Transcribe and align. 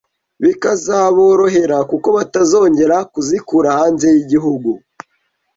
bikazaborohera 0.43 1.77
kuko 1.89 2.07
batazongera 2.17 2.97
kuzikura 3.11 3.69
hanze 3.79 4.05
y’igihugu 4.13 4.69